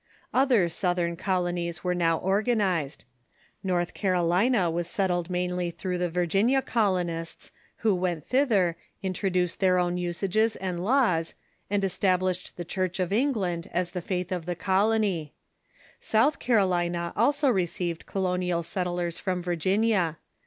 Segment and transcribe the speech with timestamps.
[0.33, 3.05] Other southern colonies were now organized.
[3.63, 7.51] North Caro lina was settled mainly through the Virginia colonists,
[7.85, 11.35] who went thither, introduced their own usages and laws,
[11.69, 15.33] Southern ^ established the Church of England as the faith of Colonies ^ the colony.
[15.99, 20.17] South Carolina also received colonial set tlers from Virginia.